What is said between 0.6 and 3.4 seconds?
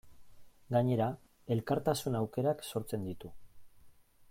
Gainera, elkartasun aukerak sortzen ditu.